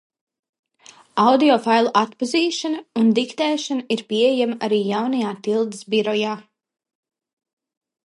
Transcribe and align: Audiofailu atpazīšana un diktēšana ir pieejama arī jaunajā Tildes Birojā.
Audiofailu 1.23 1.91
atpazīšana 2.01 2.81
un 3.03 3.13
diktēšana 3.21 3.87
ir 3.97 4.05
pieejama 4.09 4.59
arī 4.71 4.83
jaunajā 4.91 5.37
Tildes 5.49 5.89
Birojā. 5.97 6.37